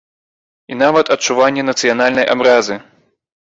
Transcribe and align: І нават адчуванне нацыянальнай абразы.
І 0.73 0.77
нават 0.83 1.11
адчуванне 1.17 1.67
нацыянальнай 1.69 2.25
абразы. 2.37 2.83